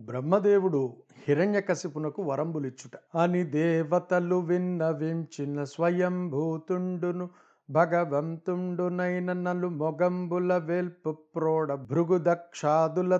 [0.00, 0.80] బ్రహ్మదేవుడు
[1.24, 2.94] హిరణ్యకశిపునకు వరంబులిచ్చుట.
[3.14, 7.26] అని దేవతలు విన్నవించిన స్వయంభూతుండును
[7.68, 13.12] భగవంతుండునైన నలు మొగంబుల వెల్పు ప్రోడ భృగు దక్షాదులతోడమందర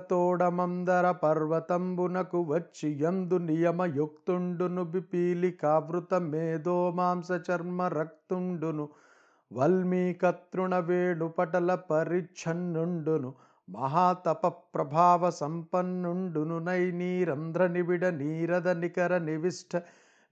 [1.23, 8.87] పర్వతంబునకు వచ్చి యందు నియమయుక్తుండును బిపీలికావృత మేధో మాంస చర్మ రక్తుండును
[9.51, 13.31] వల్మీకతృణ వేణుపటల పరిచ్ఛన్నుండును
[13.71, 16.59] మహాతప ప్రభావ సంపన్నుండును
[16.91, 19.83] నీరంధ్ర నిబిడ నీరద నికర నివిష్ట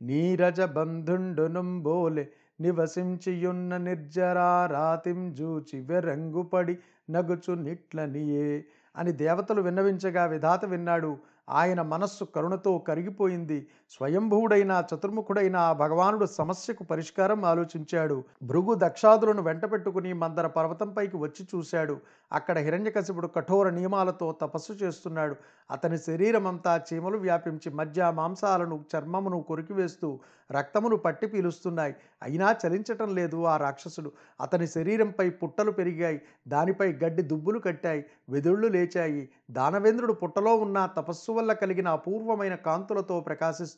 [0.02, 2.24] నీరజ బంధుండునుంబోలె
[2.61, 6.78] నివసించియున్న నిర్జరారాతిం జూచి వెరంగుపడి
[7.11, 8.64] నగుచు నిట్లనియే
[8.97, 11.19] అని దేవతలు విన్నవించగా విధాత విన్నాడు.
[11.50, 13.69] ఆయన మనస్సు కరుణతో కరిగిపోయింది.
[13.91, 18.24] స్వయంభువుడైన చతుర్ముఖుడైన ఆ భగవానుడు సమస్యకు పరిష్కారం ఆలోచించాడు.
[18.42, 22.01] భృగు దక్షాదులను వెంటపెట్టుకుని మందర పర్వతంపైకి వచ్చి చూశాడు.
[22.33, 25.37] అక్కడ హిరణ్యకశిపుడు కఠోర నియమాలతో తపస్సు చేస్తున్నాడు.
[25.70, 30.19] అతని శరీరమంతా చీమలు వ్యాపించి మధ్య మాంసాలను చర్మమును కొరికివేస్తూ
[30.53, 31.94] రక్తమును పట్టి పీలుస్తున్నాయి.
[32.22, 34.12] అయినా చలించటం లేదు ఆ రాక్షసుడు.
[34.41, 36.22] అతని శరీరంపై పుట్టలు పెరిగాయి.
[36.48, 38.05] దానిపై గడ్డి దుబ్బులు కట్టాయి.
[38.28, 39.28] వెదుళ్ళు లేచాయి.
[39.50, 43.78] దానవేంద్రుడు పుట్టలో ఉన్న తపస్సు వల్ల కలిగిన అపూర్వమైన కాంతులతో ప్రకాశిస్తూ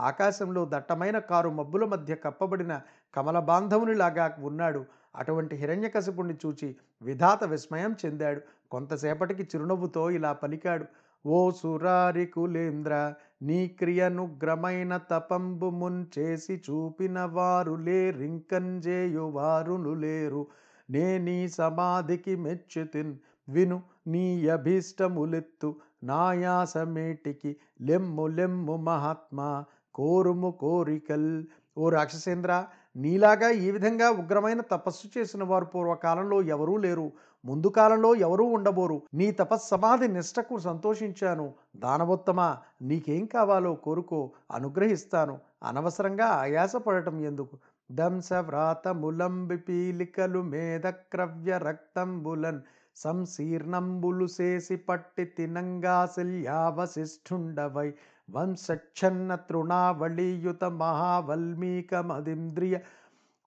[0.00, 2.80] ఆకాశంలో దట్టమైన కారు మబ్బుల మధ్య కప్పబడిన
[3.14, 4.84] కమల బాంధవునిలాగా ఉన్నాడు.
[5.16, 8.40] అటువంటి హిరణ్యకశపుణ్ణి చూచి విధాత విస్మయం చెందాడు.
[8.70, 10.84] కొంతసేపటికి చిరునవ్వుతో ఇలా పలికాడు.
[11.26, 20.46] ఓ సురారి కులేంద్ర నీ క్రియనుగ్రమైన తపంబు మున్చేసి చూపిన వారు లేరింకంజేయు వారును లేరు.
[20.90, 25.76] నే నీ సమాధికి మెచ్చుతిన్ విను నీ అభీష్టములెత్తు.
[26.02, 31.44] నాయాసమేటికి లెమ్ము లెమ్ము మహాత్మా కోరుము కోరికల్.
[31.78, 32.64] ఓ రాక్షసేంద్ర
[32.96, 37.12] నీలాగా ఈ విధంగా ఉగ్రమైన తపస్సు చేసిన వారు పూర్వకాలంలో ఎవరూ లేరు.
[37.44, 39.02] ముందు కాలంలో ఎవరూ ఉండబోరు.
[39.14, 41.54] నీ తపస్సమాధి నిష్టకు సంతోషించాను.
[41.76, 45.38] దానవోత్తమా నీకేం కావాలో కోరుకో అనుగ్రహిస్తాను.
[45.64, 47.58] అనవసరంగా ఆయాసపడటం ఎందుకు?
[47.92, 52.60] దంశ వ్రాతములంబి పీలికలు మేధక్రవ్య రక్తంబులన్
[52.96, 57.92] సంశీర్ణంబులు చేసి పట్టి తినంగా శల్యావశిష్ఠుండవై
[58.30, 62.78] వంశఛన్న తృణావళీయుత మహావల్మీకమదింద్రియ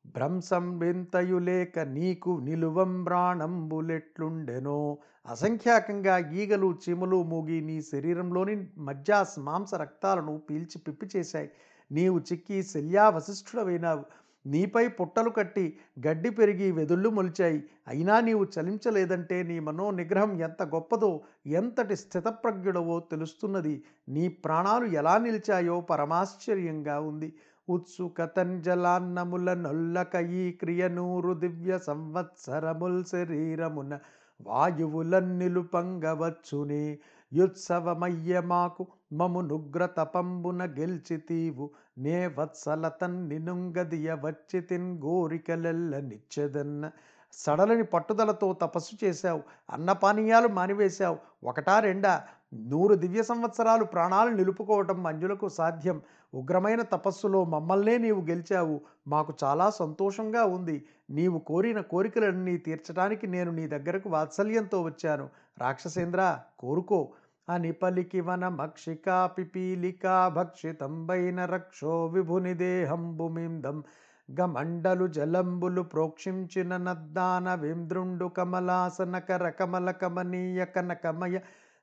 [0.06, 4.98] భ్రంశం వింతయులేక నీకు నిలువం ప్రాణంబులెట్లుండెనో.
[5.28, 11.50] అసంఖ్యాకంగా ఈగలు చీమలు మూగి నీ శరీరంలోని మజ్జాస్ మాంస రక్తాలను పీల్చి పిప్పి చేశాయి.
[11.92, 14.23] నీవు చిక్కి శల్యావశిష్ఠుడవైనావు.
[14.46, 15.78] నీపై పుట్టలు కట్టి
[16.08, 17.64] గడ్డి పెరిగి వెదుళ్ళు మొలిచాయి.
[17.88, 23.84] అయినా నీవు చలించలేదంటే నీ మనో నిగ్రహం ఎంత గొప్పదో ఎంతటి స్థితప్రజ్ఞుడవో తెలుస్తున్నది.
[24.10, 27.34] నీ ప్రాణాలు ఎలా నిలిచాయో పరమాశ్చర్యంగా ఉంది.
[27.70, 34.00] ఉత్సుకతంజలాన్నముల నొల్లక ఈ క్రియనూరు దివ్య సంవత్సరముల్ శరీరమున
[34.42, 37.00] వాయువులన్నిలుపంగవచ్చునే
[37.34, 41.70] యుత్సవమయ్య మాకు మము నుగ్ర తపంబున గెల్చితీవు.
[41.98, 46.92] నే వత్సలతన్ నినుంగదియ వచ్చితిన్ గోరికలెల్ల నిచ్చెదన్న.
[47.34, 49.42] సడలని పట్టుదలతో తపస్సు చేశావు.
[49.70, 51.18] అన్నపానీయాలు మానివేశావు.
[51.44, 52.24] ఒకటా రెండా?
[52.54, 56.02] నూరు దివ్య సంవత్సరాలు ప్రాణాలు నిలుపుకోవటం మంజులకు సాధ్యం.
[56.34, 58.82] ఉగ్రమైన తపస్సులో మమ్మల్నే నీవు గెలిచావు.
[59.08, 60.86] మాకు చాలా సంతోషంగా ఉంది.
[61.10, 65.30] నీవు కోరిన కోరికలన్నీ తీర్చడానికి నేను నీ దగ్గరకు వాత్సల్యంతో వచ్చాను.
[65.58, 67.10] రాక్షసేంద్ర కోరుకో.
[67.50, 73.84] అని పలికి వన మక్షికా పిపీలికా భక్షితంబైన రక్షో విభుని దేహంబుమిందం
[74.30, 81.40] గమండలు జలంబులు ప్రోక్షించిన నద్దాన వింద్రుండు కమలాసనకర కమల కమనీయ కనకమయ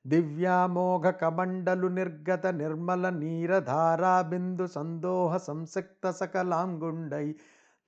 [0.06, 7.34] దివ్యామోఘ కమండలు నిర్గత నిర్మల నీరధారా బిందు సందోహ సంసక్త సకలాంగుండై.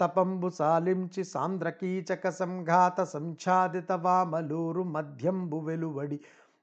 [0.01, 6.21] తపంబు సాలించి సాంద్రకీచక సంఘాత సంఛాదిత వామలూరు మధ్యంబు వెలువడి.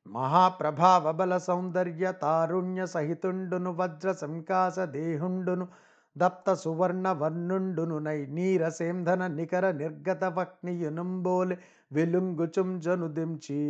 [0.09, 5.65] మహాప్రభావ బల సౌందర్య తారుణ్య సహితుండును వజ్ర సంకాస దేహుండును
[6.15, 11.57] దప్త సువర్ణ వర్ణుండును నై నీరసేంధన నికర నిర్గత వక్నియునుంబోలె
[11.91, 12.69] వెలుంగుచుం
[13.13, 13.61] దించి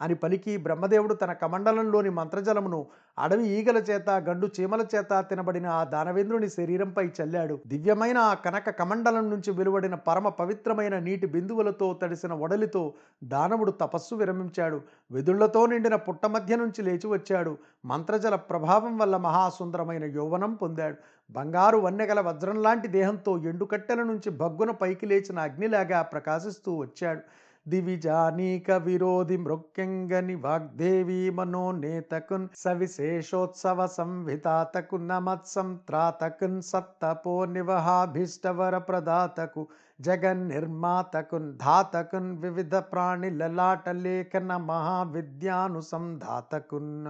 [0.00, 2.86] అని పలికి బ్రహ్మదేవుడు తన కమండలంలోని మంత్రజలమును
[3.18, 7.60] అడవి ఈగల చేత గండు చీమల చేత తినబడిన ఆ దానవేంద్రుని శరీరంపై చల్లాడు.
[7.66, 12.94] దివ్యమైన ఆ కనక కమండలం నుంచి వెలువడిన పరమ పవిత్రమైన నీటి బిందువులతో తడిసిన ఒడలితో
[13.24, 14.80] దానవుడు తపస్సు విరమించాడు.
[15.10, 17.58] వెదుళ్ళతో నిండిన పుట్ట మధ్య నుంచి లేచి వచ్చాడు.
[17.84, 20.96] మంత్రజల ప్రభావం వల్ల మహాసుందరమైన యౌవనం పొందాడు.
[21.30, 27.20] బంగారు వన్నెగల వజ్రం లాంటి దేహంతో ఎండుకట్టెల నుంచి భగ్గున పైకి లేచిన అగ్నిలాగా ప్రకాశిస్తూ వచ్చాడు.
[27.68, 39.68] దివిజానీక విరోధి మృక్యంగని వాగ్దేవి మనోనేతకున్ సవిశేషోత్సవ సంవితాతకు నమత్సం త్రాతకున్ సప్తపో నివహాభీష్టవర ప్రదాతకు
[40.00, 47.08] జగన్ నిర్మాతకున్ ధాతకున్ వివిధ ప్రాణి లలాట లేఖన మహావిద్యానుసంధాతకున్.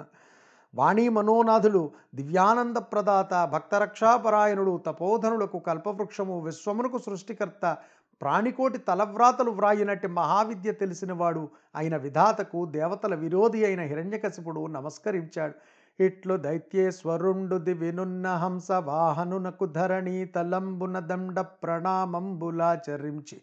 [0.74, 7.76] వాణీ మనోనాథులు దివ్యానంద ప్రదాత భక్తరక్షాపరాయణుడు తపోధనులకు కల్పవృక్షము విశ్వమునకు సృష్టికర్త
[8.20, 11.42] ప్రాణికోటి తలవ్రాతలు వ్రాయినట్టి మహావిద్య తెలిసినవాడు
[11.74, 15.56] అయిన విధాతకు దేవతల విరోధి అయిన హిరణ్యకశిపుడు నమస్కరించాడు.
[15.98, 23.38] ఇట్లు దైత్యేశ్వరుండు దివినున్న హంస వాహనునకు ధరణి తలంబున దండ ప్రణామంబులాచరించి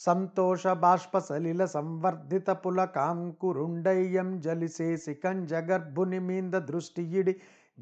[0.00, 7.34] సంతోష బాష్ప సలిల సంవర్ధిత పుల కాంకురుండయ్యం జలిసేసి కంజగర్భుని మీంద దృష్టియిడి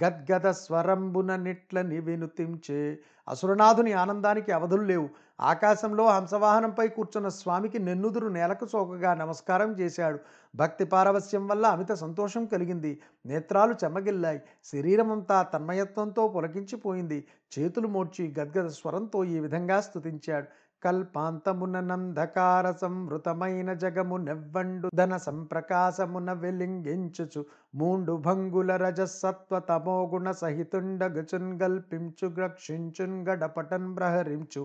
[0.04, 2.98] గద్గద స్వరంబున నిట్లని వినుతించే.
[3.28, 5.08] అసురనాథుని ఆనందానికి అవధులు లేవు.
[5.40, 10.18] ఆకాశంలో హంసవాహనంపై కూర్చున్న స్వామికి నెన్నుదురు నేలకు సోకగా నమస్కారం చేశాడు.
[10.56, 13.00] భక్తి పారవస్యం వల్ల అమిత సంతోషం కలిగింది.
[13.26, 17.24] నేత్రాలు చెమ్మగిల్లాయి శరీరమంతా తన్మయత్వంతో పొలకించిపోయింది.
[17.58, 20.46] చేతులు మోడ్చి గద్గద స్వరంతో ఈ విధంగా స్తుతించాడు.
[20.86, 27.42] కల్పాంతమున నందకార సంవృతమైన జగము నెవ్వండు ధన సంప్రకాశమున వెలింగించుచు
[27.74, 34.62] మూండు భంగుల రజసత్వ తమోగుణ సహితుండగచున్ గల్పించు గ్రక్షించున్ గడపటన్ ప్రహరించు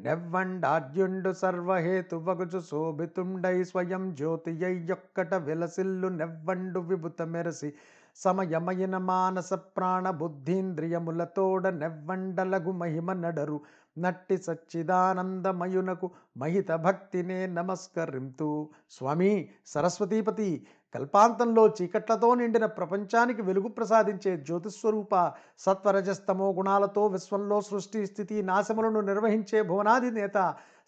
[0.00, 7.70] నెవ్వండాడ్యుండు సర్వహేతు వగుచు శోభితుండై స్వయం జ్యోతియై యొక్కట విలసిల్లు నెవ్వండు విభుత మెరసి
[8.18, 13.56] సమయమైన మానస ప్రాణ బుద్ధీంద్రియములతోడ నెవ్వండలగు మహిమ నడరు
[13.96, 16.06] నట్టి సచ్చిదానందమయునకు
[16.36, 18.50] మహిత భక్తినే నమస్కరింతు.
[18.90, 19.32] స్వామి
[19.66, 20.48] సరస్వతీపతి
[20.94, 25.14] కల్పాంతంలో చీకట్లతో నిండిన ప్రపంచానికి వెలుగు ప్రసాదించే జ్యోతిస్వరూప
[25.58, 30.38] సత్వరజస్తమో గుణాలతో విశ్వంలో సృష్టి స్థితి నాశములను నిర్వహించే భువనాది నేత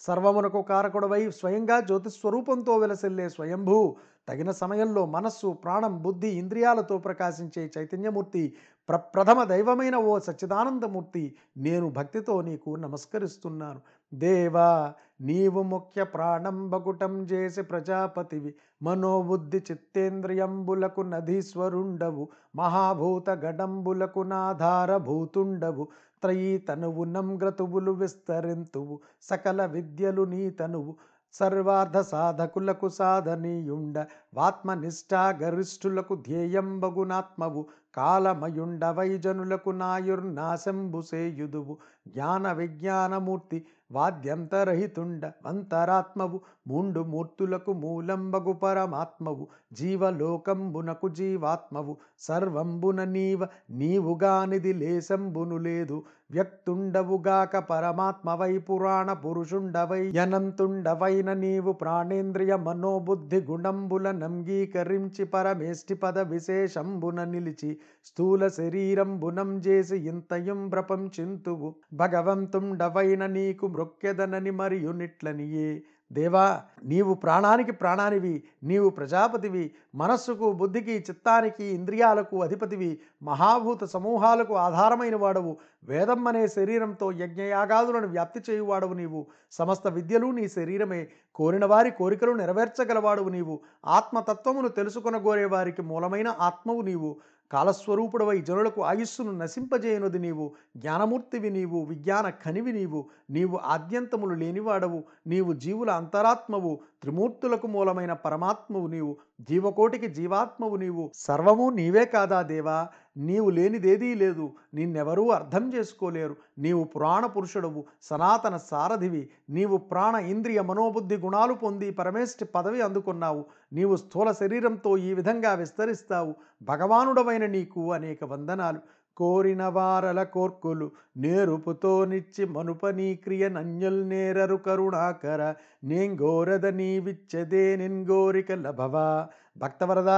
[0.03, 3.79] సర్వమునకు కారకుడవై స్వయంగా జ్యోతిస్వరూపంతో వెలసిల్లే స్వయంభూ
[4.29, 8.55] తగిన సమయంలో మనస్సు ప్రాణం బుద్ధి ఇంద్రియాలతో ప్రకాశించే చైతన్యమూర్తి
[8.89, 13.81] ప్రప్రథమ దైవమైన ఓ సచ్చిదానందమూర్తి నేను భక్తితో నీకు నమస్కరిస్తున్నాను.
[14.15, 18.55] దేవా నీవు ముఖ్య ప్రాణం బకుటం చేసి ప్రజాపతివి.
[18.83, 22.29] మనోబుద్ధి చిత్తేంద్రియంబులకు నధీశ్వరుండవు.
[22.57, 25.89] మహాభూత గడంబులకు నాధారభూతుండవు.
[26.23, 29.01] త్రయీ తనువు నంగ్రతువులు విస్తరింతువు.
[29.23, 30.97] సకల విద్యలు నీ తనువు.
[31.39, 33.97] సర్వార్థ సాధకులకు సాధనీయుండ.
[34.35, 37.63] వాత్మనిష్టా గరిష్ఠులకు ధ్యేయంబగునాత్మవు.
[37.97, 41.79] కాలమయుండవైజనులకు వైజనులకు
[42.09, 46.41] జ్ఞాన విజ్ఞానమూర్తి వాద్యంతరహితుండ అంతరాత్మవు.
[46.69, 49.49] మూండు మూర్తులకు మూలంబగు పరమాత్మవు.
[49.73, 51.97] జీవలోకంబునకు జీవాత్మవు.
[52.19, 56.05] సర్వంబున నీవ నీవుగానిది లేశంబును లేదు.
[56.31, 68.49] వ్యక్తుండవుగాక పరమాత్మవై పురాణ పురుషుండవై యనంతుండవైన నీవు ప్రాణేంద్రియ మనోబుద్ధి గుణంబుల నంగీకరించి పరమేష్టి పద విశేషంబున నిలిచి స్థూల
[68.49, 78.89] శరీరం బునం చేసి ఇంతయం ప్రపంచింతువు భగవంతుండవైన నీకు మృక్కెదనని మరియు నిట్లనియే దేవా నీవు ప్రాణానికి ప్రాణానివి నీవు
[78.89, 85.57] ప్రజాపతివి మనస్సుకు బుద్ధికి చిత్తానికి ఇంద్రియాలకు అధిపతివి మహాభూత సమూహాలకు ఆధారమైన వాడవు.
[85.85, 89.27] వేదం అనే శరీరంతో యజ్ఞయాగాదులను వ్యాప్తి చేయువాడవు నీవు.
[89.51, 91.09] సమస్త విద్యలు నీ శరీరమే.
[91.35, 93.61] కోరిన వారి కోరికలు నెరవేర్చగలవాడవు నీవు.
[93.87, 97.17] ఆత్మతత్వమును తెలుసుకొనగోరే వారికి మూలమైన ఆత్మవు నీవు.
[97.51, 100.47] కాలస్వరూపుడవై జనులకు ఆయుస్సును నశింపజేయనుది నీవు
[100.77, 103.01] జ్ఞానమూర్తివి నీవు విజ్ఞాన ఖనివి నీవు
[103.31, 106.73] నీవు ఆద్యంతములు లేనివాడవు నీవు జీవుల అంతరాత్మవు
[107.03, 109.13] త్రిమూర్తులకు మూలమైన పరమాత్మవు నీవు
[109.49, 112.79] జీవకోటికి జీవాత్మవు నీవు సర్వము నీవే కాదా దేవా?
[113.17, 114.53] నీవు లేనిదేదీ లేదు.
[114.75, 116.37] నిన్నెవరూ అర్థం చేసుకోలేరు.
[116.59, 119.29] నీవు పురాణ పురుషుడవు సనాతన సారథివి.
[119.51, 123.45] నీవు ప్రాణ ఇంద్రియ మనోబుద్ధి గుణాలు పొంది పరమేష్టి పదవి అందుకున్నావు.
[123.73, 126.35] నీవు స్థూల శరీరంతో ఈ విధంగా విస్తరిస్తావు.
[126.63, 128.79] భగవానుడవైన నీకు అనేక వందనాలు.
[129.17, 135.55] కోరిన వారల కోర్కులు నేరుపుతో నిచ్చి మనుపనీ క్రియ నన్యుల్ నేరరు కరుణాకర.
[135.85, 139.29] నేంగోరద నీవిచ్చదే నిన్గోరిక లభవా?
[139.57, 140.11] భక్తవరద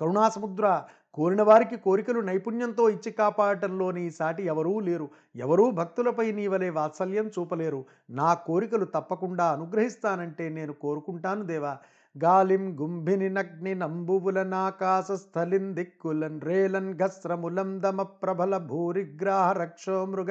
[0.00, 0.66] కరుణాసముద్ర
[1.14, 5.10] కోరిన వారికి కోరికలు నైపుణ్యంతో ఇచ్చి కాపాడటంలోని సాటి ఎవరూ లేరు.
[5.36, 7.84] ఎవరూ భక్తులపై నీ వలె వాత్సల్యం చూపలేరు.
[8.10, 11.76] నా కోరికలు తప్పకుండా అనుగ్రహిస్తానంటే నేను కోరుకుంటాను దేవా.
[12.24, 20.30] గాలిం గుంభిని నగ్ని నంబువుల నాకాశ స్థలిం దిక్కులన్ రేలన్ గస్రములం దమ ప్రభల భూరిగ్రాహ రక్షో మృగ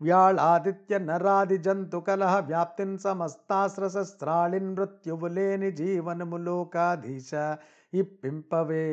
[0.00, 7.30] వ్యాళాదిత్య నరాది జంతు కలహ వ్యాప్తిన్ సమస్తాస్రశస్త్రాళిన్ మృత్యువులేని జీవనములోకాధీశ
[7.92, 8.86] ఇప్పింపవే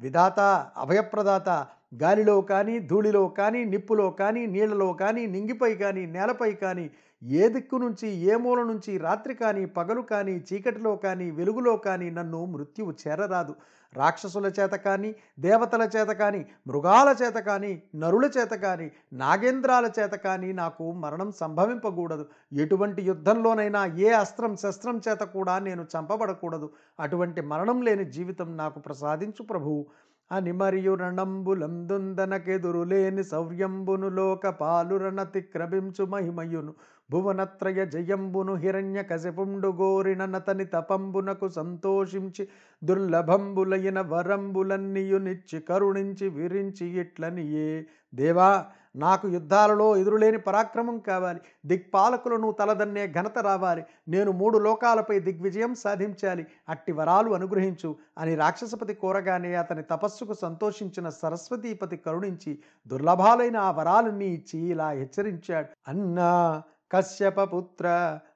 [0.00, 0.40] విధాత
[0.76, 1.48] అభయప్రదాత
[1.94, 6.86] గాలిలో కానీ ధూళిలో కానీ నిప్పులో కానీ నీళ్ళలో కానీ నింగిపై కానీ నేలపై కానీ
[7.22, 12.40] ఏ దిక్కు నుంచి ఏ మూల నుంచి రాత్రి కానీ పగలు కానీ చీకటిలో కానీ వెలుగులో కానీ నన్ను
[12.46, 13.54] మృత్యువు చేరరాదు.
[13.96, 20.52] రాక్షసుల చేత కానీ దేవతల చేత కానీ మృగాల చేత కానీ నరుల చేత కానీ నాగేంద్రాల చేత కానీ
[20.52, 22.26] నాకు మరణం సంభవింపకూడదు.
[22.52, 26.70] ఎటువంటి యుద్ధంలోనైనా ఏ అస్త్రం శస్త్రం చేత కూడా నేను చంపబడకూడదు.
[27.00, 29.86] అటువంటి మరణం లేని జీవితం నాకు ప్రసాదించు ప్రభువు
[30.30, 36.74] అని మరియు రణంబులందుందనకెదురులేని సౌర్యంబును లోక పాలురణతిక్రమించు మహిమయును.
[37.10, 42.48] భువనత్రయ జయంబును హిరణ్య కశపుండు గోరిన నతని తపంబునకు సంతోషించి
[42.84, 47.86] దుర్లభంబులైన వరంబులన్నీయునిచ్చి కరుణించి విరించి ఇట్లనియే.
[48.14, 51.40] దేవా నాకు యుద్ధాలలో ఎదురులేని పరాక్రమం కావాలి.
[51.66, 53.82] దిక్పాలకులను తలదన్నే ఘనత రావాలి.
[54.08, 56.46] నేను మూడు లోకాలపై దిగ్విజయం సాధించాలి.
[56.68, 64.60] అట్టి వరాలు అనుగ్రహించు అని రాక్షసపతి కోరగానే అతని తపస్సుకు సంతోషించిన సరస్వతీపతి కరుణించి దుర్లభాలైన ఆ వరాలన్నీ ఇచ్చి
[64.60, 65.66] ఇలా హెచ్చరించాడు.
[65.88, 66.62] అన్నా
[66.94, 67.86] కశ్యపపుత్ర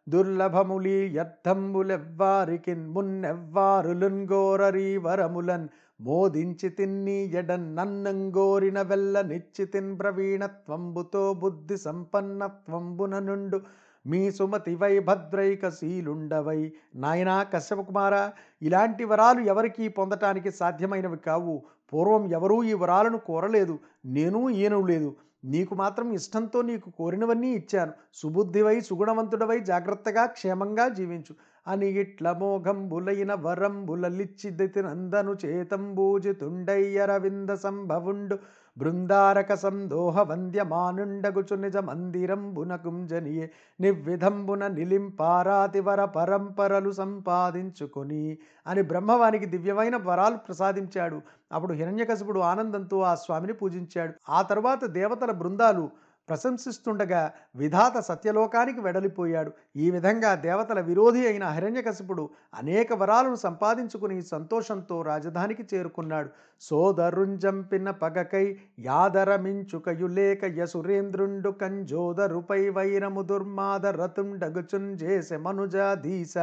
[0.09, 5.69] దుర్లభములి యర్థంబులెవ్వారికిన్ మున్నెవ్వారులున్ గోరరీ వరములన్
[6.01, 13.61] మోదించి తిన్ని ఎడన్ నన్నంగోరిన వెల్ల నిచ్చితిన్ ప్రవీణత్వంబుతో బుద్ధి సంపన్నత్వంబున నుండు
[14.07, 18.31] మీ సుమతి వై భద్రైక శీలుండవై నాయనా కశ్యపకుమార
[18.63, 21.63] ఇలాంటి వరాలు ఎవరికీ పొందటానికి సాధ్యమైనవి కావు.
[21.93, 23.75] పూర్వం ఎవరూ ఈ వరాలను కోరలేదు.
[24.05, 25.11] నేను ఈయను లేదు
[25.45, 27.93] నీకు మాత్రం ఇష్టంతో నీకు కోరినవన్నీ ఇచ్చాను.
[28.15, 31.35] సుబుద్ధివై సుగుణవంతుడవై జాగ్రత్తగా క్షేమంగా జీవించు.
[31.67, 38.39] అని ఇట్ల మోఘంబులైన వరంబులలిచ్చిదితి నందను చేతంబూజితుండయ్యరవింద సంభవుండు.
[38.79, 43.47] బృందారక సందోహ వంద్యమానుండగుచు నిజ మందిరంబునకుంజనియే
[43.81, 48.25] నివ్విధంబున నిలింపారాతివర పరంపరలు సంపాదించుకొని
[48.67, 51.19] అని బ్రహ్మవానికి దివ్యమైన వరాలు ప్రసాదించాడు.
[51.53, 54.13] అప్పుడు హిరణ్యకశిపుడు ఆనందంతో ఆ స్వామిని పూజించాడు.
[54.29, 55.85] ఆ తర్వాత దేవతల బృందాలు
[56.29, 59.51] ప్రశంసిస్తుండగా విధాత సత్యలోకానికి వెడలిపోయాడు.
[59.77, 66.31] ఈ విధంగా దేవతల విరోధి అయిన హిరణ్యకశిపుడు అనేక వరాలను సంపాదించుకుని సంతోషంతో రాజధానికి చేరుకున్నాడు.
[66.61, 68.47] సోదరుంజంపిన పగకై
[68.81, 76.37] యాదరమించుకయులేక యసురేంద్రుండు కంజోదరుపై వైరము దుర్మాదరతుండగుచున్ చేసె మనుజాధీశ.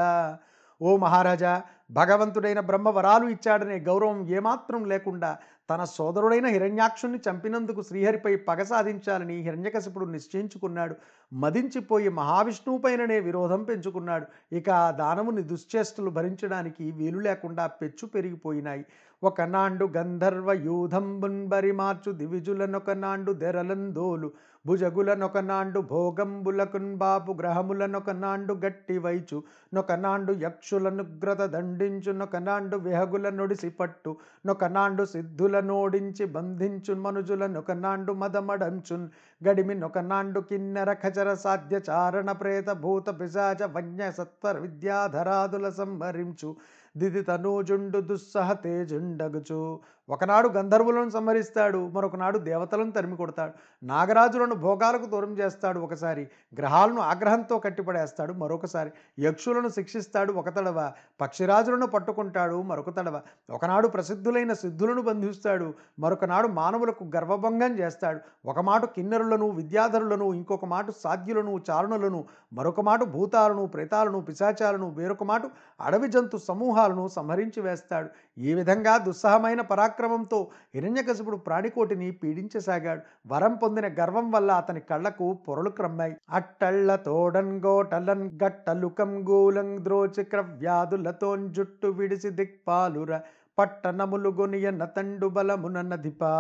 [0.82, 1.52] ఓ మహారాజా
[1.92, 5.30] భగవంతుడైన బ్రహ్మ వరాలు ఇచ్చాడనే గౌరవం ఏమాత్రం లేకుండా
[5.70, 10.96] తన సోదరుడైన హిరణ్యాక్షుణ్ణి చంపినందుకు శ్రీహరిపై పగ సాధించాలని హిరణ్యకశిపుడు నిశ్చయించుకున్నాడు.
[11.34, 14.26] మదించిపోయి మహావిష్ణువుపైననే విరోధం పెంచుకున్నాడు.
[14.52, 18.86] ఇక ఆ దానవుని దుశ్చేష్టలు భరించడానికి వీలు లేకుండా పెచ్చు పెరిగిపోయినాయి.
[19.24, 24.30] ఒకనాండు గంధర్వ యూధంబున్బరి మార్చు దివిజులనొకనాండు దెరలందోలు
[24.66, 29.38] భుజగులనొకనాండు భోగంబులకున్ బాపు గ్రహములనొకనాండు గట్టి వైచు
[29.74, 34.14] నొకనాండు యక్షులనుగ్రత దండించు నొకనాండు విహగుల నొడిసి పట్టు
[34.46, 39.10] నొకనాండు సిద్ధుల నోడించి బంధించున్ మనుజుల నొకనాండు మదమడంచున్.
[39.48, 46.56] గడిమి నొకనాండు కిన్నెర ఖచర సాధ్య చారణ ప్రేత భూత పిశాచ వన్య సత్వర విద్యాధరాదుల సంహరించు.
[46.98, 49.80] దిది తనూజుండు దుస్సహ తేజుండగుచు.
[50.10, 53.54] ఒకనాడు గంధర్వులను సంహరిస్తాడు మరొకనాడు దేవతలను తరిమి కొడతాడు.
[53.84, 56.24] నాగరాజులను భోగాలకు దూరం చేస్తాడు ఒకసారి
[56.60, 63.22] గ్రహాలను ఆగ్రహంతో కట్టిపడేస్తాడు మరొకసారి యక్షులను శిక్షిస్తాడు ఒక తడవ పక్షిరాజులను పట్టుకుంటాడు మరొక తడవ.
[63.50, 68.20] ఒకనాడు ప్రసిద్ధులైన సిద్ధులను బంధిస్తాడు మరొకనాడు మానవులకు గర్వభంగం చేస్తాడు.
[68.46, 75.42] ఒక మాట కిన్నరులను విద్యాధరులను ఇంకొక మాట సాధ్యులను చారుణులను మరొక మాట భూతాలను ప్రేతాలను పిశాచాలను వేరొక మాట
[75.82, 78.10] అడవి జంతు సమూహాలను సంహరించి వేస్తాడు.
[78.38, 79.62] ఈ విధంగా దుస్సహమైన
[80.00, 83.02] పరాక్రమంతో హిరణ్యకశిపుడు ప్రాణికోటిని పీడించసాగాడు.
[83.28, 86.16] వరం పొందిన గర్వం వల్ల అతని కళ్ళకు పొరలు క్రమ్మాయి.
[86.30, 93.20] అట్టళ్ళ తోడన్ గోటలన్ గట్టలుకం గూలం ద్రోచిక్ర వ్యాధులతో జుట్టు విడిసి దిక్పాలుర
[93.58, 96.32] పట్టణములు గొనియన్న తండు బలమునన్నదిపా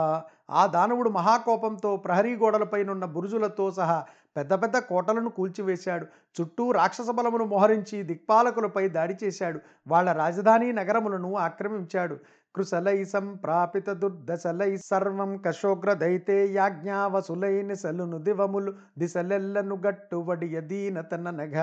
[0.51, 3.99] ఆ దానవుడు మహాకోపంతో ప్రహరీ గోడలపైనున్న బురుజులతో సహా
[4.37, 6.05] పెద్ద పెద్ద కోటలను కూల్చివేశాడు.
[6.35, 9.59] చుట్టూ రాక్షస బలమును మోహరించి దిక్పాలకులపై దాడి చేశాడు.
[9.87, 12.17] వాళ్ళ రాజధాని నగరములను ఆక్రమించాడు.
[12.55, 21.57] కృశలై సంప్రాపిత దుర్దశలై సర్వం కశోగ్ర దైతే యాజ్ఞావసులై నిసలును దివములు దిశలెల్లను గట్టువడి యదీనతన నఘ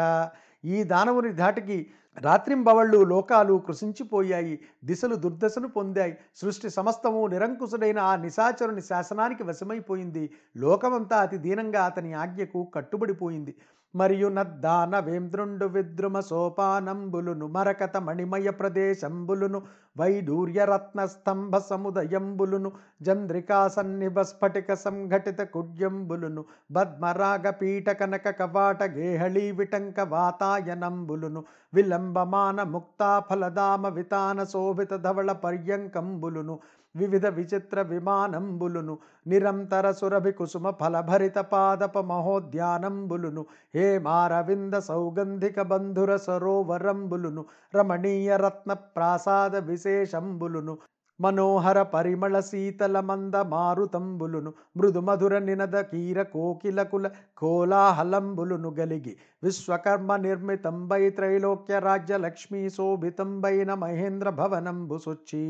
[0.64, 1.78] ఈ దానవుని ధాటికి
[2.16, 10.24] రాత్రింబవళ్ళు లోకాలు కృషించిపోయాయి దిశలు దుర్దశను పొందాయి సృష్టి సమస్తము నిరంకుశుడైన ఆ నిశాచరుని శాసనానికి వశమైపోయింది.
[10.56, 13.52] లోకమంతా అతి దీనంగా అతని ఆజ్ఞకు కట్టుబడిపోయింది.
[13.94, 19.58] మరియు నద్దాన వేంద్రుండు విద్రుమ సోపానంబులును మరకత మణిమయ ప్రదేశంబులును
[19.96, 22.70] వైడూర్యరత్న స్తంభ సముదయంబులును
[23.06, 33.86] చంద్రికా సన్నిభ స్ఫటిక సంఘటిత కుడ్యంబులును పద్మరాగ పీఠ కనక కవాట గేహళీ విటంక వాతాయనంబులును విలంబమాన ముక్తా ఫలదామ
[33.94, 36.56] వితాన శోభిత ధవళ పర్యంకంబులును
[36.94, 38.94] వివిధ విచిత్ర విమానంబులును
[39.26, 43.42] నిరంతర సురభి కుసుమ ఫలభరిత పాదప మహోద్యానంబులును
[43.74, 47.44] హేమారవింద సౌగంధిక బంధుర సరోవరంబులును
[47.74, 50.74] రమణీయ రత్న ప్రాసాద విశేషంబులును
[51.20, 57.06] మనోహర పరిమళ శీతల మంద మారుతంబులును మృదు మధుర నినద కీర కోకిలకుల
[57.38, 65.44] కోలాహలంబులును గలిగి విశ్వకర్మ నిర్మితంబై త్రైలోక్య రాజ్య లక్ష్మీ శోభితంబైన మహేంద్ర భవనంబు సొచ్చి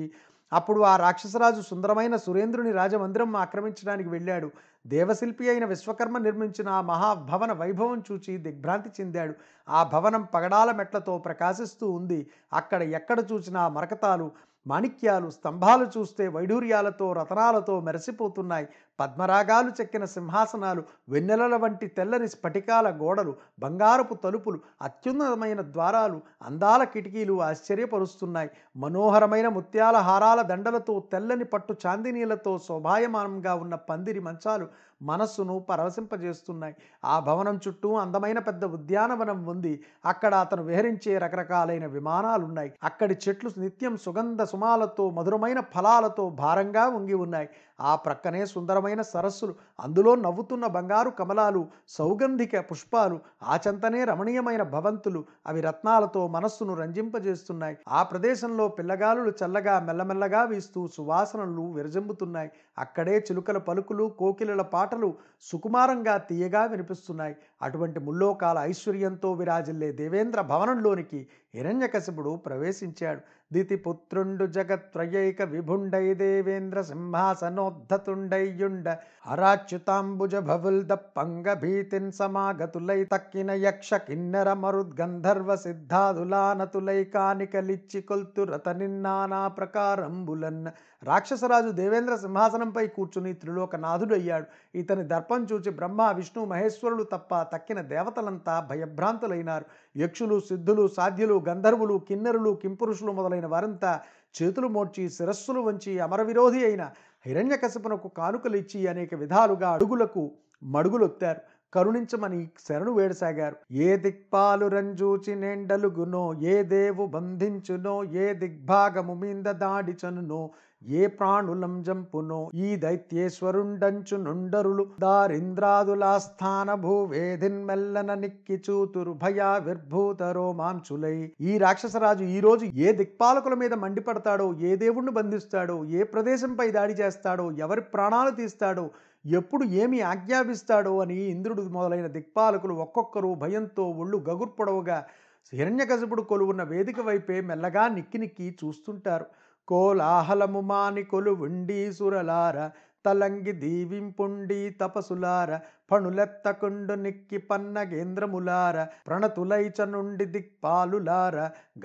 [0.52, 4.49] అప్పుడు ఆ రాక్షసరాజు సుందరమైన సురేంద్రుని రాజమందిరం ఆక్రమించడానికి వెళ్ళాడు.
[4.87, 9.35] దేవశిల్పి అయిన విశ్వకర్మ నిర్మించిన ఆ మహాభవన వైభవం చూచి దిగ్భ్రాంతి చెందాడు.
[9.68, 12.21] ఆ భవనం పగడాల మెట్లతో ప్రకాశిస్తూ ఉంది.
[12.52, 14.26] అక్కడ ఎక్కడ చూసినా మరకతాలు
[14.66, 18.66] మాణిక్యాలు స్తంభాలు చూస్తే వైఢూర్యాలతో రతనాలతో మెరిసిపోతున్నాయి.
[19.02, 28.50] పద్మరాగాలు చెక్కిన సింహాసనాలు వెన్నెలల వంటి తెల్లని స్ఫటికాల గోడలు బంగారపు తలుపులు అత్యున్నతమైన ద్వారాలు అందాల కిటికీలు ఆశ్చర్యపరుస్తున్నాయి.
[28.76, 34.66] మనోహరమైన ముత్యాల హారాల దండలతో తెల్లని పట్టు చాందినీలతో శోభాయమానంగా ఉన్న పందిరి మంచాలు
[35.02, 36.75] మనస్సును పరవశింపజేస్తున్నాయి.
[37.04, 39.85] ఆ భవనం చుట్టూ అందమైన పెద్ద ఉద్యానవనం ఉంది.
[40.06, 42.73] అక్కడ అతను విహరించే రకరకాలైన విమానాలున్నాయి.
[42.82, 47.49] అక్కడి చెట్లు నిత్యం సుగంధ సుమాలతో మధురమైన ఫలాలతో భారంగా ఉంగి ఉన్నాయి.
[47.83, 56.27] ఆ ప్రక్కనే సుందరమైన సరస్సులు అందులో నవ్వుతున్న బంగారు కమలాలు సౌగంధిక పుష్పాలు ఆచంతనే రమణీయమైన భవంతులు అవి రత్నాలతో
[56.29, 57.77] మనస్సును రంజింపజేస్తున్నాయి.
[57.89, 65.11] ఆ ప్రదేశంలో పిల్లగాలులు చల్లగా మెల్లమెల్లగా వీస్తూ సువాసనలు విరజింపుతున్నాయి అక్కడే చిలుకల పలుకులు కోకిలల పాటలు
[65.43, 67.37] సుకుమారంగా తీయగా వినిపిస్తున్నాయి.
[67.62, 71.21] అటువంటి ముల్లోకాల ఐశ్వర్యంతో విరాజిల్లే దేవేంద్ర భవనంలోనికి
[71.55, 73.21] హిరణ్యకశిపుడు ప్రవేశించాడు.
[73.52, 78.88] దితిపుత్రుండు జగత్రయైక విభుండై దేవేంద్ర సింహాసనోద్ధతుండయ్యుండ
[79.26, 90.64] హరాచ్యుతాంబుజ భవుల్ద పంగ భీతిన్ సమాగతులై తక్కిన యక్ష కిన్నెర మరుద్గంధర్వ సిద్ధాదులానతులై కానికలిచ్చి కొల్తు రతనిన్నానా ప్రకారంబులన్
[91.04, 98.66] రాక్షసరాజు దేవేంద్ర సింహాసనంపై కూర్చుని త్రిలోకనాథుడు అయ్యాడు ఇతని దర్పం చూచి బ్రహ్మ విష్ణు మహేశ్వరులు తప్ప తక్కిన దేవతలంతా
[98.71, 99.64] భయభ్రాంతులైనారు.
[99.97, 104.00] యక్షులు సిద్ధులు సాధ్యులు గంధర్వులు కిన్నెరులు కింపురుషులు మొదలైన వారంతా
[104.42, 106.90] చేతులు మోడ్చి శిరస్సులు వంచి అమరవిరోధి అయిన
[107.26, 110.30] హిరణ్యకశిపునకు కానుకలిచ్చి అనేక విధాలుగా అడుగులకు
[110.62, 111.40] మడుగులొత్తారు.
[111.75, 113.56] కరుణించమని శరణు వేడసాగారు.
[113.73, 120.50] ఏ దిక్పాలు రంజూచి నేండలుగునో ఏ దేవు బంధించునో ఏ దిగ్భాగము మీద దాడిచనునో
[120.89, 124.87] ఏ ప్రాణులం జంపును ఈ దైత్యేశ్వరుండంచు నుండరులు.
[125.01, 133.75] దారింద్రాదులాస్థాన భూవేధిన్ మెల్లన నిక్కి చూతురు భయా విర్భూతరో మాంచులై ఈ రాక్షసరాజు ఈ రోజు ఏ దిక్పాలకుల మీద
[133.75, 134.54] మండిపడతాడో?
[134.54, 135.85] ఏ దేవుణ్ణి బంధిస్తాడో?
[135.85, 137.50] ఏ ప్రదేశంపై దాడి చేస్తాడో?
[137.50, 138.91] ఎవరి ప్రాణాలు తీస్తాడో?
[139.26, 141.00] ఎప్పుడు ఏమి ఆజ్ఞాపిస్తాడో?
[141.00, 145.04] అని ఇంద్రుడు మొదలైన దిక్పాలకులు ఒక్కొక్కరు భయంతో ఒళ్ళు గగుర్పొడవుగా.
[145.52, 149.25] హిరణ్యకశపుడు కొలువున్న వేదిక వైపే మెల్లగా నిక్కి నిక్కి చూస్తుంటారు.
[149.69, 152.57] కోలాహలము మాని కొలువుండి సురలార
[153.05, 155.51] తలంగి దీవింపుండి తపసులార
[155.93, 158.76] పణులెత్తకుండు నిక్కి పన్నగేంద్రములార
[159.07, 161.37] ప్రణతులైచ నుండి దిక్పాలులార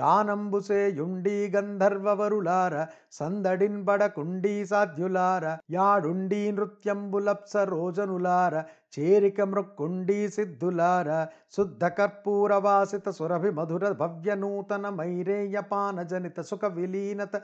[0.02, 2.76] గానంబుసేయుండి గంధర్వవరులార
[3.12, 8.56] సందడిన్బడకుండీ సాధ్యులార యాడుండి నృత్యంబులప్స రోజనులార
[8.98, 11.10] చేరిక మృక్కుండీ సిద్ధులార
[11.56, 17.36] శుద్ధ కర్పూరవాసిత సురభి మధుర భవ్య నూతన మైరేయ పాన జనిత సుఖ విలీనత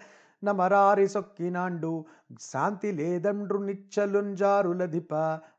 [0.44, 1.92] నమరారి సొక్కినాండు
[2.44, 5.14] శాంతి లేదండ్రు నిచ్చలుంజారులధిప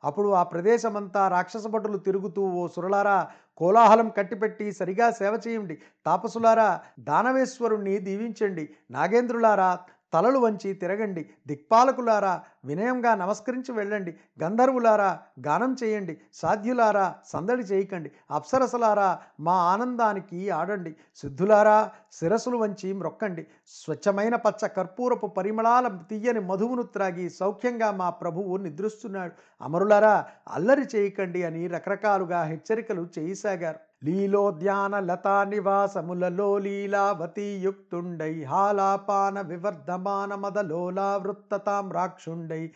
[0.05, 3.19] అప్పుడు ఆ ప్రదేశం ప్రదేశమంతా రాక్షస భటులు తిరుగుతూ ఓ సురలారా
[3.61, 5.75] కోలాహలం కట్టిపెట్టి సరిగా సేవ చేయండి.
[6.07, 6.69] తాపసులారా
[7.09, 8.65] దానవేశ్వరుణ్ణి దీవించండి.
[8.91, 9.71] నాగేంద్రులారా
[10.15, 11.31] తలలు వంచి తిరగండి.
[11.47, 14.15] దిక్పాలకులారా వినయంగా నమస్కరించి వెళ్ళండి.
[14.43, 16.21] గంధర్వులారా గానం చేయండి.
[16.35, 18.13] సాధ్యులారా సందడి చేయకండి.
[18.31, 20.97] అప్సరసలారా మా ఆనందానికి ఆడండి.
[21.17, 23.47] సిద్ధులారా శిరసులు వంచి మ్రొక్కండి.
[23.67, 29.33] స్వచ్ఛమైన పచ్చ కర్పూరపు పరిమళాల తీయని మధువును త్రాగి సౌఖ్యంగా మా ప్రభువు నిద్రిస్తున్నాడు.
[29.61, 33.94] అమరులారా అల్లరి చేయకండి అని రకరకాలుగా హెచ్చరికలు చేయసాగారు.
[34.05, 42.71] లీలోద్యాన లతా నివాసములలో లీలావతి యుక్తుండై హాలాపాన వివర్ధమాన మదలోలా వృత్తతామ్రాక్షుండై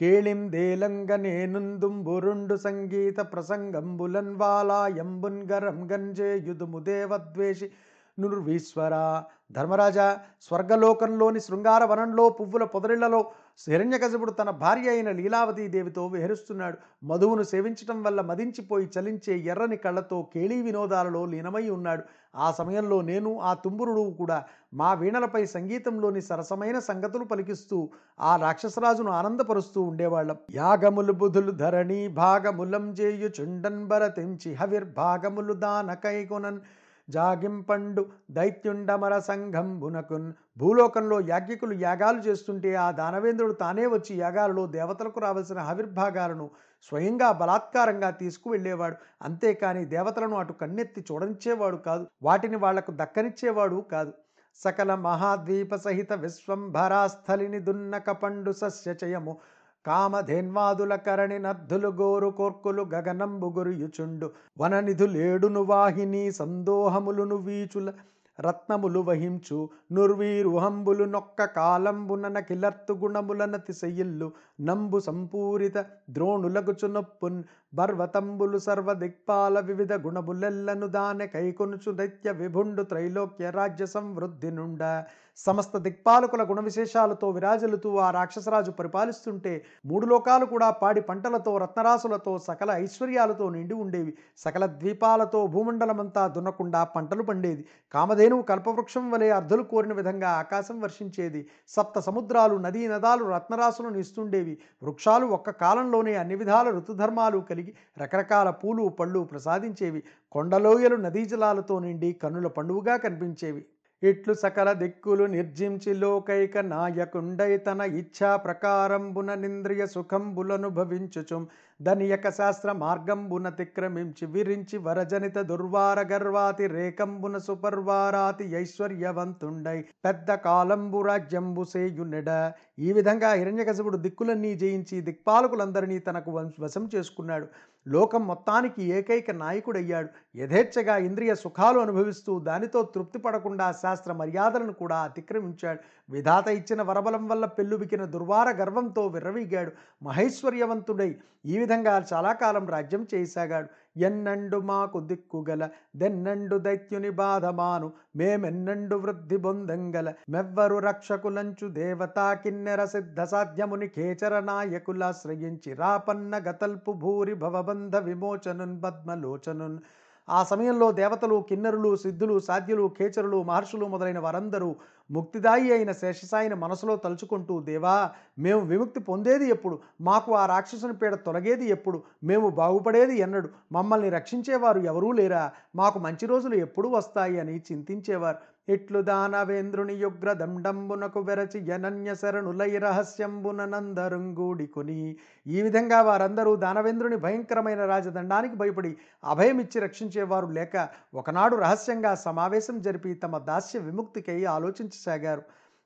[0.00, 7.70] కేళిందేలంగనేనుందుంబురుండు సంగీత ప్రసంగంబులన్ వాలాయంబున్ గరం గంజేయుదుము దేవద్వేషి
[8.18, 9.24] నుర్వీశ్వరా.
[9.52, 13.32] ధర్మరాజా స్వర్గలోకంలోని శృంగార వనంలో పువ్వుల పొదరిళ్ళలో
[13.68, 16.78] హిరణ్యకశపుడు తన భార్య అయిన లీలావతీ దేవితో విహరిస్తున్నాడు.
[17.04, 22.02] మధువును సేవించటం వల్ల మదించిపోయి చలించే ఎర్రని కళ్ళతో కేళీ వినోదాలలో లీనమై ఉన్నాడు.
[22.36, 27.90] ఆ సమయంలో నేను ఆ తుంబురుడు కూడా మా వీణలపై సంగీతంలోని సరసమైన సంగతులు పలికిస్తూ
[28.20, 30.36] ఆ రాక్షసరాజును ఆనందపరుస్తూ ఉండేవాళ్ళం.
[30.54, 36.60] యాగములు బుధులు ధరణి భాగములం చేయు చుండన్బర తెంచి హవిర్భాగములు దానకైకొనన్.
[37.08, 46.50] జాగింపండు దైత్యుండమర సంఘంబునకున్ భూలోకంలో యాజ్ఞికులు యాగాలు చేస్తుంటే ఆ దానవేంద్రుడు తానే వచ్చి యాగాలలో దేవతలకు రావాల్సిన ఆవిర్భాగాలను
[46.82, 48.96] స్వయంగా బలాత్కారంగా తీసుకువెళ్ళేవాడు.
[49.22, 52.06] అంతేకాని దేవతలను అటు కన్నెత్తి చూడనిచ్చేవాడు కాదు.
[52.22, 54.12] వాటిని వాళ్ళకు దక్కనిచ్చేవాడు కాదు.
[54.54, 59.38] సకల మహాద్వీప సహిత విశ్వంభరాస్థలిని దున్నక పండు సస్యచయము.
[59.86, 64.30] కామధేన్వాదుల కరణి నద్దులు గోరు కోర్కులు గగనంబు గురియుచుండు.
[64.58, 67.92] వననిధులేడును వాహిని సందోహములును వీచుల
[68.40, 69.68] రత్నములు వహించు.
[69.92, 75.78] నుర్వీరుహంబులు నొక్క కాలంబునన కిలర్తు గుణములన తిశయిల్లు నంబు సంపూరిత
[76.10, 77.42] ద్రోణులగుచు నొప్పున్
[77.74, 85.04] బర్వతంబులు సర్వ దిక్పాల వివిధ గుణములెల్లను దానె కైకొనుచు దైత్య విభుండు త్రైలోక్య రాజ్య సంవృద్ధి నుండ.
[85.36, 92.70] సమస్త దిక్పాలకుల గుణ విశేషాలతో విరాజులుతూ ఆ రాక్షసరాజు పరిపాలిస్తుంటే మూడు లోకాలు కూడా పాడి పంటలతో రత్నరాసులతో సకల
[92.70, 94.14] ఐశ్వర్యాలతో నిండి ఉండేవి.
[94.36, 97.64] సకల ద్వీపాలతో భూమండలమంతా దున్నకుండా పంటలు పండేది.
[97.92, 101.48] కామధేనువు కల్పవృక్షం వలె అర్ధులు కోరిన విధంగా ఆకాశం వర్షించేది.
[101.68, 108.88] సప్త సముద్రాలు నదీ నదాలు రత్నరాసులను ఇస్తుండేవి వృక్షాలు ఒక్క కాలంలోనే అన్ని విధాల ఋతుధర్మాలు కలిగి రకరకాల పూలు
[108.88, 110.02] పళ్ళు ప్రసాదించేవి.
[110.32, 113.64] కొండలోయలు నదీ జలాలతో నిండి కన్నుల పండువుగా కనిపించేవి.
[114.04, 121.42] ఇట్లు సకల దిక్కులు నిర్జించి లోకైక నాయకుండై తన ఇచ్ఛా ప్రకారంబున నింద్రియ సుఖంబులనుభవించుచుం.
[121.80, 132.30] ధనియక శాస్త్ర మార్గంబున తిక్రమించి విరించి వరజనిత దుర్వార గర్వాతి రేకంబున సుపర్వారాతి ఐశ్వర్యవంతుండై పెద్ద కాలంబు రాజ్యంబు సేయునెడ.
[132.78, 136.30] ఈ విధంగా హిరణ్యకశపుడు దిక్కులన్నీ జయించి దిక్పాలకులందరినీ తనకు
[136.64, 137.48] వశం చేసుకున్నాడు.
[137.86, 140.08] లోకం మొత్తానికి ఏకైక నాయకుడయ్యాడు.
[140.36, 145.78] యథేచ్ఛగా ఇంద్రియ సుఖాలు అనుభవిస్తూ దానితో తృప్తి పడకుండా శాస్త్ర మర్యాదలను కూడా అతిక్రమించాడు.
[146.10, 149.72] విధాత ఇచ్చిన వరబలం వల్ల పెళ్ళుబికిన దుర్వార గర్వంతో విర్రవీగాడు.
[150.02, 151.16] మహైశ్వర్యవంతుడై
[151.46, 153.68] ఈ విధంగా చాలా కాలం రాజ్యం చేయసాగాడు.
[153.96, 157.92] ఎన్నండు మాకు దిక్కుగల దెన్నండు దైత్యుని బాధమాను.
[158.16, 160.12] మేమెన్నండు వృద్ధి బొందంగల.
[160.30, 169.78] మెవ్వరు రక్షకులంచు దేవతా కిన్నెర సిద్ధ సాధ్యముని కేచర నాయకులాశ్రయించి రాపన్న గతల్పు భూరి భవబంధ విమోచనున్ పద్మలోచనున్.
[170.28, 174.68] ఆ సమయంలో దేవతలు కిన్నరులు సిద్ధులు సాధ్యులు ఖేచరులు మహర్షులు మొదలైన వారందరూ
[175.10, 177.96] ముక్తిదాయి అయిన శేషసాయిని మనసులో తలుచుకుంటూ దేవా
[178.38, 179.76] మేము విముక్తి పొందేది ఎప్పుడు?
[180.00, 181.98] మాకు ఆ రాక్షసుని పీడ తొలగేది ఎప్పుడు?
[182.24, 183.48] మేము బాగుపడేది ఎన్నడు?
[183.72, 185.44] మమ్మల్ని రక్షించేవారు ఎవరూ లేరా?
[185.74, 187.40] మాకు మంచి రోజులు ఎప్పుడు వస్తాయి?
[187.40, 188.40] అని చింతించేవారు.
[188.68, 198.56] ఇట్లు దానవేంద్రుని యుగ్ర దండంబునకు వెరచి జనన్య శరణులై రహస్యంబునందరుంగూడి కొని ఈ విధంగా వారందరూ దానవేంద్రుని భయంకరమైన రాజదండానికి
[198.56, 205.42] భయపడి అభయమిచ్చి రక్షించేవారు లేక ఒకనాడు రహస్యంగా సమావేశం జరిపి తమ దాస్య విముక్తికై ఆలోచించసాగారు.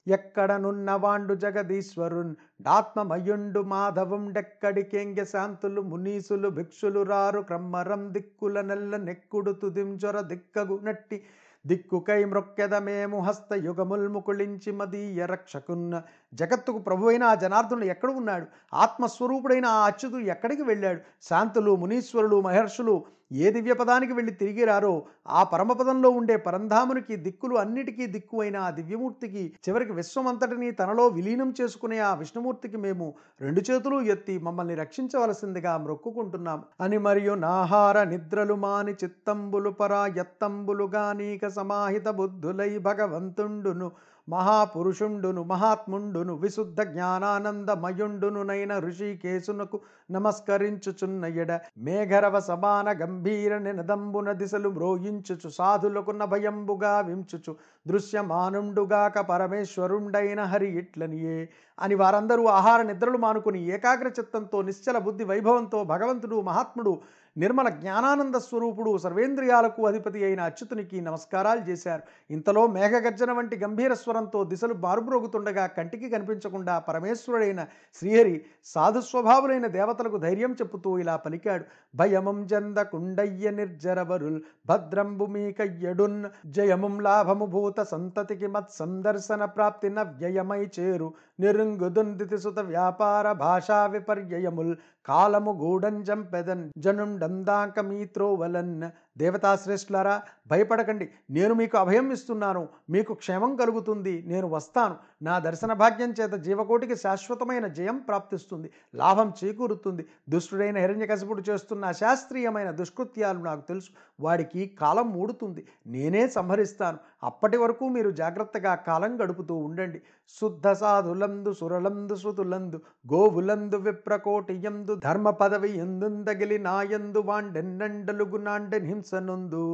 [0.06, 10.78] ఎక్కడనున్నవాండు జగదీశ్వరున్ డాత్మమయుండు మాధవం డెక్కడికెంగె శాంతులు మునీసులు భిక్షులు రారు క్రమ్మరం దిక్కుల నెల్ల నెక్కుడు తుదింజొర దిక్కగు
[10.84, 11.22] నట్టి
[11.64, 16.02] దిక్కుకై మ్రొక్కెదమేము మేము యుగముల్ ముకుళించి మదీయ రక్షకున్న
[16.34, 18.46] జగత్తుకు ప్రభువైన ఆ జనార్దనుడు ఎక్కడ ఉన్నాడు?
[18.74, 21.00] ఆత్మస్వరూపుడైన ఆ అచ్యుతుడు ఎక్కడికి వెళ్ళాడు?
[21.22, 28.40] శాంతులు మునీశ్వరులు మహర్షులు ఏ దివ్యపదానికి వెళ్ళి తిరిగి రారో ఆ పరమపదంలో ఉండే పరంధామునికి దిక్కులు అన్నిటికీ దిక్కు
[28.40, 34.74] అయిన ఆ దివ్యమూర్తికి చివరికి విశ్వమంతటిని తనలో విలీనం చేసుకునే ఆ విష్ణుమూర్తికి మేము రెండు చేతులు ఎత్తి మమ్మల్ని
[34.74, 36.64] రక్షించవలసిందిగా మొక్కుకుంటున్నాం.
[36.80, 43.92] అని మరియు నాహార నిద్రలు మాని చిత్తంబులు పరా ఎత్తంబులుగా నీక సమాహిత బుద్ధులై భగవంతుండును.
[44.28, 49.78] మహాపురుషుండును మహాత్ముండును విశుద్ధ జ్ఞానానందమయుండునునైన ఋషికేశునకు
[50.10, 57.54] నమస్కరించుచున్నయడ మేఘరవ సమాన గంభీర నినదంబున దిశలు మ్రోయించుచు సాధులకున్న భయంబుగా వించుచు
[57.86, 61.38] దృశ్యమానుండుగాక పరమేశ్వరుండైన హరి ఇట్లనియే
[61.78, 66.92] అని వారందరూ ఆహార నిద్రలు మానుకుని ఏకాగ్ర చిత్తంతో నిశ్చల బుద్ధి వైభవంతో భగవంతుడు మహాత్ముడు
[67.38, 72.02] నిర్మల జ్ఞానానంద స్వరూపుడు సర్వేంద్రియాలకు అధిపతి అయిన అచ్యుతునికి నమస్కారాలు చేశారు.
[72.30, 77.66] ఇంతలో మేఘగర్జన వంటి గంభీర స్వరంతో దిశలు బారుబ్రోగుతుండగా కంటికి కనిపించకుండా పరమేశ్వరుడైన
[77.98, 81.64] శ్రీహరి సాధు స్వభావులైన దేవతలకు ధైర్యం చెప్పుతూ ఇలా పలికాడు.
[81.94, 91.08] భయమం జంద కుండయ్య నిర్జరవరుల్ భద్రంబు మీకయ్యడున్ జయముం లాభము భూత సంతతికి మత్ సందర్శన ప్రాప్తి నవ్యయమై చేరు.
[91.38, 94.72] నిరుంగుదుందితి సుత వ్యాపార భాషా విపర్యయముల్
[95.08, 98.74] కాలము గూఢంజం పెదన్ జనుండందాక మీత్రోవలన్
[99.18, 101.08] దేవతాశ్రేష్ఠులారా భయపడకండి.
[101.30, 102.68] నేను మీకు అభయం ఇస్తున్నాను.
[102.90, 104.22] మీకు క్షేమం కలుగుతుంది.
[104.26, 104.96] నేను వస్తాను.
[105.22, 108.70] నా దర్శన భాగ్యం చేత జీవకోటికి శాశ్వతమైన జయం ప్రాప్తిస్తుంది.
[108.94, 110.06] లాభం చేకూరుతుంది.
[110.28, 113.90] దుష్టుడైన హిరణ్యకశపుడు చేస్తున్న శాస్త్రీయమైన దుష్కృత్యాలు నాకు తెలుసు.
[114.20, 116.98] వాడికి కాలం మూడుతుంది నేనే సంహరిస్తాను.
[117.22, 120.00] అప్పటి వరకు మీరు జాగ్రత్తగా కాలం గడుపుతూ ఉండండి.
[120.40, 122.80] శుద్ధ సాధులందు సురలందు శృతులందు
[123.12, 129.64] గోవులందు విప్రకోటియందు ధర్మ పదవి ఎందుందగిలి నాయందు వాండెన్నండలుగు నాండెన్ హింసనుందు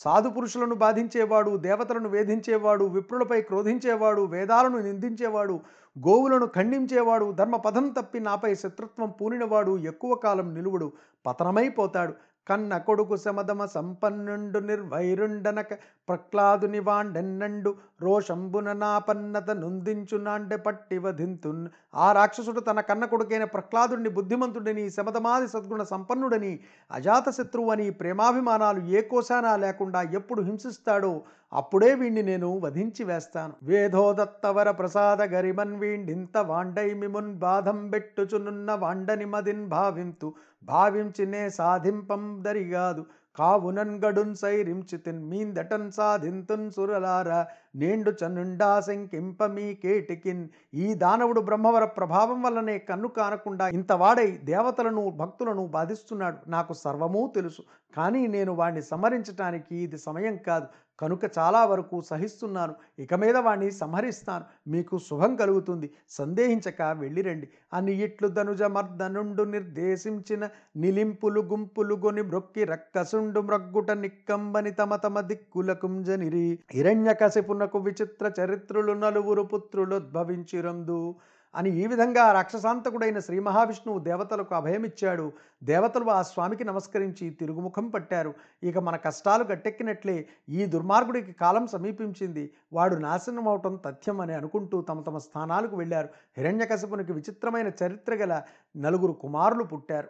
[0.00, 5.54] సాధు పురుషులను బాధించేవాడు దేవతలను వేధించేవాడు విప్రులపై క్రోధించేవాడు వేదాలను నిందించేవాడు
[5.96, 10.88] గోవులను ఖండించేవాడు ధర్మపథం తప్పి నాపై శత్రుత్వం పూనినవాడు ఎక్కువ కాలం నిలువుడు
[11.24, 12.12] పతనమైపోతాడు.
[12.46, 15.72] కన్న కొడుకు సమదమ సంపన్నుండు నిర్వైరుండనక
[16.08, 17.70] ప్రహ్లాదుని వాండెన్నండు
[18.02, 21.62] రోషంబున నాపన్నత నుందించునాండె పట్టి వధింతున్.
[21.94, 26.52] ఆ రాక్షసుడు తన కన్న కొడుకైన ప్రహ్లాదుడిని బుద్ధిమంతుడని శమదమాది సద్గుణ సంపన్నుడని
[26.90, 31.12] అజాతశత్రువు అని ప్రేమాభిమానాలు ఏ కోశానా లేకుండా ఎప్పుడు హింసిస్తాడో
[31.52, 33.52] అప్పుడే వీణ్ణి నేను వధించి వేస్తాను.
[33.62, 40.34] వేధోదత్తవర ప్రసాద గరిమన్ వీండింత వాండై మిమున్ బాధం బెట్టుచునున్న వాండని మదిన్ భావింతు.
[40.64, 43.06] భావించినే సాధింపం దరిగాదు.
[43.36, 47.44] కావునన్ గడున్ సైరించితిన్ మీందటన్ సాధింతున్ సురలార.
[47.76, 50.48] నేండు చనుండా శంకింప మీ కేటికిన్.
[50.74, 56.36] ఈ దానవుడు బ్రహ్మవర ప్రభావం వల్లనే కన్ను కానకుండా ఇంత వాడై దేవతలను భక్తులను బాధిస్తున్నాడు.
[56.48, 57.62] నాకు సర్వమూ తెలుసు.
[57.96, 60.66] కానీ నేను వాణ్ణి సమరించటానికి ఇది సమయం కాదు.
[61.02, 62.74] కనుక చాలా వరకు సహిస్తున్నాను.
[62.98, 64.44] ఇక మీద వాణ్ణి సంహరిస్తాను.
[64.70, 65.90] మీకు శుభం కలుగుతుంది.
[66.08, 67.48] సందేహించక వెళ్ళిరండి.
[67.74, 76.58] అని ఇట్లు ధనుజ మర్దనుండు నిర్దేశించిన నిలింపులు గుంపులు గొని బ్రొక్కి రక్కసుండు మ్రగ్గుట నిక్కంబని తమ తమ దిక్కులకుంజనిరి.
[76.70, 81.14] హిరణ్యకశిపునకు విచిత్ర చరిత్రులు నలుగురు పుత్రులు ఉద్భవించిరందు.
[81.54, 85.32] అని ఈ విధంగా రాక్షసాంతకుడైన శ్రీ మహావిష్ణువు దేవతలకు అభయమిచ్చాడు.
[85.64, 88.34] దేవతలు ఆ స్వామికి నమస్కరించి తిరుగుముఖం పట్టారు.
[88.62, 92.50] ఇక మన కష్టాలు గట్టెక్కినట్లే ఈ దుర్మార్గుడికి కాలం సమీపించింది.
[92.72, 96.08] వాడు నాశనం అవటం తథ్యం అని అనుకుంటూ తమ తమ స్థానాలకు వెళ్ళారు.
[96.38, 98.42] హిరణ్యకశపునికి విచిత్రమైన చరిత్ర గల
[98.76, 100.08] నలుగురు కుమారులు పుట్టారు.